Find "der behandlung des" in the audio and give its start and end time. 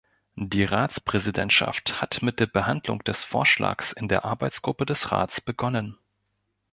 2.39-3.23